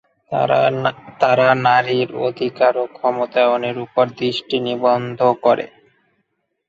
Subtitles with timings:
[1.21, 5.65] তারা নারীর অধিকার ও ক্ষমতায়নের উপর দৃষ্টি নিবদ্ধ করে।